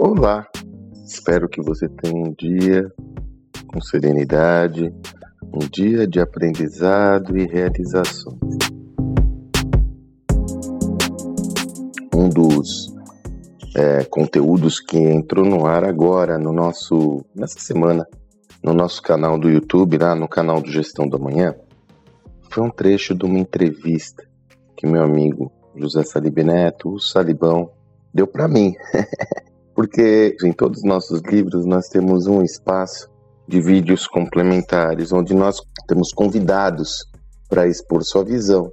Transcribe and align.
Olá, 0.00 0.46
espero 1.04 1.48
que 1.48 1.60
você 1.60 1.88
tenha 1.88 2.14
um 2.14 2.32
dia 2.32 2.88
com 3.66 3.80
serenidade, 3.80 4.94
um 5.52 5.58
dia 5.58 6.06
de 6.06 6.20
aprendizado 6.20 7.36
e 7.36 7.44
realizações. 7.44 8.38
Um 12.14 12.28
dos 12.28 12.94
é, 13.74 14.04
conteúdos 14.04 14.78
que 14.78 14.96
entrou 14.96 15.44
no 15.44 15.66
ar 15.66 15.82
agora 15.82 16.38
no 16.38 16.52
nosso 16.52 17.24
nessa 17.34 17.58
semana 17.58 18.06
no 18.62 18.72
nosso 18.72 19.02
canal 19.02 19.36
do 19.36 19.50
YouTube, 19.50 19.98
lá 19.98 20.14
no 20.14 20.28
canal 20.28 20.62
do 20.62 20.70
Gestão 20.70 21.08
da 21.08 21.18
Manhã, 21.18 21.56
foi 22.48 22.62
um 22.62 22.70
trecho 22.70 23.16
de 23.16 23.24
uma 23.24 23.40
entrevista 23.40 24.22
que 24.76 24.86
meu 24.86 25.02
amigo 25.02 25.50
José 25.74 26.04
Salib 26.04 26.38
Neto, 26.38 26.88
o 26.88 27.00
Salibão, 27.00 27.72
deu 28.14 28.28
para 28.28 28.46
mim. 28.46 28.76
porque 29.78 30.36
em 30.42 30.50
todos 30.50 30.78
os 30.78 30.84
nossos 30.84 31.22
livros 31.22 31.64
nós 31.64 31.86
temos 31.86 32.26
um 32.26 32.42
espaço 32.42 33.08
de 33.46 33.60
vídeos 33.60 34.08
complementares, 34.08 35.12
onde 35.12 35.32
nós 35.32 35.62
temos 35.86 36.10
convidados 36.10 37.06
para 37.48 37.68
expor 37.68 38.02
sua 38.02 38.24
visão. 38.24 38.72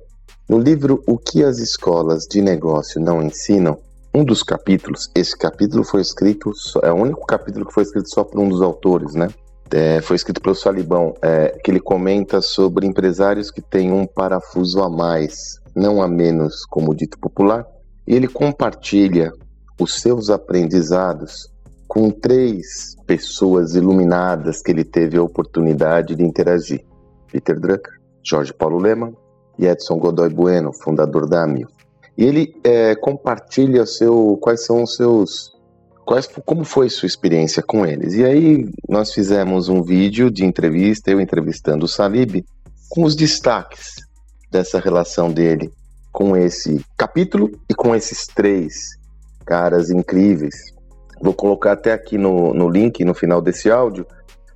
No 0.50 0.58
livro 0.58 1.04
O 1.06 1.16
que 1.16 1.44
as 1.44 1.60
escolas 1.60 2.24
de 2.24 2.42
negócio 2.42 3.00
não 3.00 3.22
ensinam, 3.22 3.78
um 4.16 4.24
dos 4.24 4.42
capítulos, 4.42 5.08
esse 5.14 5.38
capítulo 5.38 5.84
foi 5.84 6.02
escrito, 6.02 6.52
é 6.82 6.92
o 6.92 6.96
único 6.96 7.24
capítulo 7.28 7.68
que 7.68 7.74
foi 7.76 7.84
escrito 7.84 8.10
só 8.10 8.24
por 8.24 8.40
um 8.40 8.50
dos 8.50 8.64
autores, 8.64 9.14
né? 9.14 9.28
É, 9.70 10.02
foi 10.02 10.16
escrito 10.16 10.42
pelo 10.42 10.56
Salibão, 10.56 11.14
é, 11.22 11.50
que 11.64 11.70
ele 11.70 11.80
comenta 11.80 12.42
sobre 12.42 12.88
empresários 12.88 13.52
que 13.52 13.62
têm 13.62 13.92
um 13.92 14.08
parafuso 14.08 14.82
a 14.82 14.90
mais, 14.90 15.60
não 15.76 16.02
a 16.02 16.08
menos, 16.08 16.66
como 16.66 16.96
dito 16.96 17.20
popular, 17.20 17.64
e 18.08 18.16
ele 18.16 18.28
compartilha 18.28 19.32
os 19.80 20.00
seus 20.00 20.30
aprendizados 20.30 21.50
com 21.88 22.10
três 22.10 22.96
pessoas 23.06 23.76
iluminadas 23.76 24.62
que 24.62 24.72
ele 24.72 24.84
teve 24.84 25.18
a 25.18 25.24
oportunidade 25.24 26.16
de 26.16 26.24
interagir: 26.24 26.84
Peter 27.32 27.60
Drucker, 27.60 27.94
Jorge 28.24 28.54
Paulo 28.54 28.78
Leman 28.78 29.14
e 29.58 29.66
Edson 29.66 29.98
Godoy 29.98 30.30
Bueno, 30.30 30.74
fundador 30.74 31.28
da 31.28 31.44
Amil. 31.44 31.68
E 32.18 32.24
ele 32.24 32.56
é, 32.64 32.96
compartilha 32.96 33.86
seu, 33.86 34.38
quais 34.42 34.66
são 34.66 34.84
os 34.84 34.96
seus, 34.96 35.52
quais, 36.06 36.28
como 36.46 36.64
foi 36.64 36.90
sua 36.90 37.08
experiência 37.08 37.62
com 37.62 37.86
eles. 37.86 38.14
E 38.14 38.24
aí 38.24 38.70
nós 38.88 39.14
fizemos 39.14 39.68
um 39.68 39.82
vídeo 39.84 40.32
de 40.32 40.46
entrevista, 40.46 41.12
eu 41.12 41.20
entrevistando 41.20 41.86
o 41.86 41.90
Salib, 41.90 42.46
com 42.90 43.04
os 43.04 43.16
destaques 43.16 43.96
dessa 44.50 44.80
relação 44.80 45.32
dele 45.32 45.72
com 46.12 46.38
esse 46.38 46.82
capítulo 46.96 47.52
e 47.70 47.74
com 47.74 47.94
esses 47.94 48.26
três 48.26 48.98
caras 49.46 49.90
incríveis. 49.90 50.56
Vou 51.22 51.34
colocar 51.34 51.74
até 51.74 51.94
aqui 51.94 52.18
no, 52.18 52.54
no 52.54 52.70
link, 52.70 53.04
no 53.06 53.14
final 53.14 53.42
desse 53.42 53.70
áudio. 53.70 54.06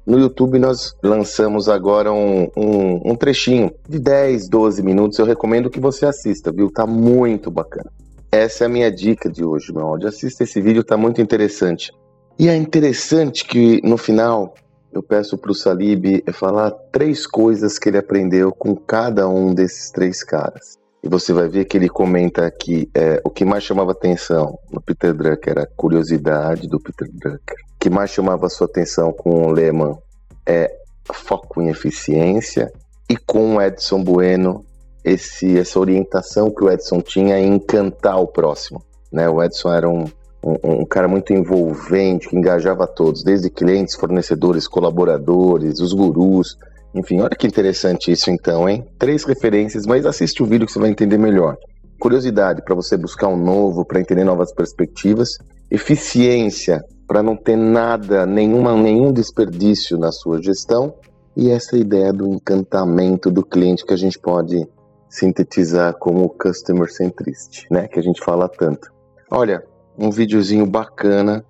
No 0.06 0.20
YouTube 0.20 0.58
nós 0.60 0.96
lançamos 1.04 1.70
agora 1.70 2.12
um, 2.12 2.50
um, 2.58 3.12
um, 3.12 3.16
trechinho 3.16 3.72
de 3.88 4.00
10, 4.00 4.50
12 4.50 4.82
minutos. 4.82 5.20
Eu 5.20 5.26
recomendo 5.26 5.70
que 5.70 5.80
você 5.80 6.06
assista, 6.06 6.52
viu? 6.52 6.72
Tá 6.72 6.86
muito 6.86 7.52
bacana. 7.52 7.92
Essa 8.32 8.66
é 8.66 8.68
a 8.68 8.70
minha 8.70 8.92
dica 8.92 9.30
de 9.30 9.44
hoje, 9.44 9.72
meu 9.72 9.86
áudio. 9.86 10.10
Assista 10.10 10.44
esse 10.44 10.60
vídeo, 10.62 10.84
tá 10.84 10.98
muito 10.98 11.22
interessante. 11.22 11.92
E 12.38 12.48
é 12.48 12.56
interessante 12.56 13.46
que 13.46 13.82
no 13.84 13.98
final 13.98 14.54
eu 14.92 15.04
peço 15.04 15.38
para 15.38 15.52
o 15.52 15.56
Salib 15.56 16.24
falar 16.34 16.72
três 16.92 17.28
coisas 17.28 17.78
que 17.78 17.90
ele 17.90 17.98
aprendeu 17.98 18.52
com 18.52 18.76
cada 18.76 19.28
um 19.28 19.54
desses 19.54 19.92
três 19.92 20.24
caras. 20.24 20.78
E 21.02 21.08
você 21.08 21.32
vai 21.32 21.48
ver 21.48 21.66
que 21.66 21.78
ele 21.78 21.88
comenta 21.88 22.50
que 22.52 22.90
é, 22.94 23.22
o 23.24 23.30
que 23.30 23.46
mais 23.46 23.64
chamava 23.64 23.92
atenção 23.92 24.60
no 24.70 24.82
Peter 24.82 25.14
Drucker 25.14 25.52
era 25.52 25.64
a 25.64 25.68
curiosidade 25.68 26.68
do 26.68 26.80
Peter 26.80 27.10
Drucker. 27.12 27.58
O 27.76 27.80
que 27.80 27.90
mais 27.90 28.10
chamava 28.10 28.50
sua 28.50 28.68
atenção 28.68 29.14
com 29.14 29.48
o 29.48 29.52
Lehman 29.52 29.98
é 30.46 30.70
foco 31.14 31.62
em 31.62 31.70
eficiência. 31.70 32.72
E 33.10 33.16
com 33.16 33.56
o 33.56 33.62
Edson 33.62 34.04
Bueno, 34.04 34.66
esse, 35.04 35.58
essa 35.58 35.80
orientação 35.80 36.52
que 36.52 36.64
o 36.64 36.70
Edson 36.70 37.02
tinha 37.02 37.40
em 37.40 37.56
encantar 37.56 38.20
o 38.20 38.28
próximo. 38.28 38.84
Né? 39.12 39.28
O 39.30 39.42
Edson 39.42 39.74
era 39.74 39.90
um, 39.90 40.06
um, 40.44 40.82
um 40.82 40.86
cara 40.86 41.08
muito 41.08 41.34
envolvente, 41.34 42.28
que 42.28 42.36
engajava 42.36 42.86
todos, 42.86 43.24
desde 43.24 43.50
clientes, 43.50 43.96
fornecedores, 43.96 44.68
colaboradores, 44.68 45.80
os 45.80 45.94
gurus. 45.94 46.58
Enfim, 46.94 47.22
olha 47.22 47.36
que 47.36 47.48
interessante 47.48 48.12
isso 48.12 48.32
então, 48.32 48.68
hein? 48.68 48.86
Três 48.98 49.24
referências, 49.24 49.86
mas 49.86 50.06
assiste 50.06 50.42
o 50.42 50.46
vídeo 50.46 50.66
que 50.66 50.74
você 50.74 50.80
vai 50.80 50.90
entender 50.90 51.18
melhor. 51.18 51.56
Curiosidade 52.00 52.64
para 52.64 52.76
você 52.76 52.98
buscar 52.98 53.28
um 53.28 53.38
novo, 53.38 53.86
para 53.86 54.00
entender 54.00 54.24
novas 54.24 54.54
perspectivas. 54.54 55.30
Eficiência 55.70 56.82
para 57.08 57.22
não 57.22 57.36
ter 57.36 57.56
nada, 57.56 58.26
nenhuma, 58.26 58.76
nenhum 58.76 59.12
desperdício 59.12 59.98
na 59.98 60.12
sua 60.12 60.42
gestão. 60.42 60.94
E 61.36 61.50
essa 61.50 61.78
ideia 61.78 62.12
do 62.12 62.28
encantamento 62.28 63.30
do 63.32 63.44
cliente 63.44 63.86
que 63.86 63.94
a 63.94 63.98
gente 63.98 64.18
pode 64.20 64.68
sintetizar 65.10 65.96
como 65.98 66.30
customer 66.30 66.92
centricity, 66.92 67.66
né? 67.72 67.88
Que 67.88 68.00
a 68.00 68.04
gente 68.04 68.24
fala 68.24 68.48
tanto. 68.48 68.92
Olha, 69.32 69.64
um 69.98 70.12
videozinho 70.12 70.66
bacana, 70.66 71.44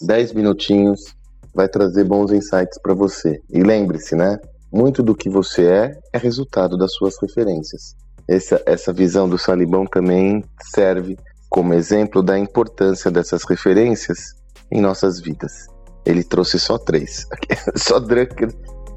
10 0.00 0.32
minutinhos, 0.32 1.14
vai 1.54 1.68
trazer 1.68 2.04
bons 2.04 2.32
insights 2.32 2.78
para 2.82 2.94
você. 2.94 3.40
E 3.50 3.62
lembre-se, 3.62 4.16
né? 4.16 4.38
Muito 4.72 5.02
do 5.02 5.14
que 5.14 5.28
você 5.28 5.66
é 5.66 6.00
é 6.12 6.18
resultado 6.18 6.78
das 6.78 6.94
suas 6.94 7.20
referências. 7.20 7.94
Essa, 8.26 8.62
essa 8.64 8.92
visão 8.92 9.28
do 9.28 9.36
Salibão 9.36 9.84
também 9.84 10.42
serve 10.74 11.18
como 11.50 11.74
exemplo 11.74 12.22
da 12.22 12.38
importância 12.38 13.10
dessas 13.10 13.44
referências 13.44 14.34
em 14.70 14.80
nossas 14.80 15.20
vidas. 15.20 15.66
Ele 16.06 16.24
trouxe 16.24 16.58
só 16.58 16.78
três, 16.78 17.26
só 17.76 18.00
Drucker, 18.00 18.48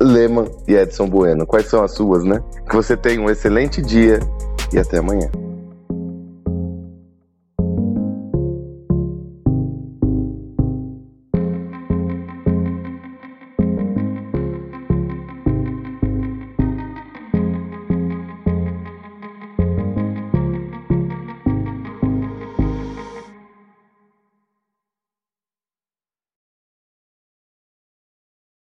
Lehman 0.01 0.49
e 0.67 0.73
Edson 0.73 1.07
Bueno. 1.09 1.45
Quais 1.45 1.67
são 1.67 1.83
as 1.83 1.91
suas, 1.91 2.23
né? 2.23 2.41
Que 2.69 2.75
você 2.75 2.95
tenha 2.95 3.21
um 3.21 3.29
excelente 3.29 3.81
dia 3.81 4.19
e 4.73 4.79
até 4.79 4.99
amanhã. 4.99 5.29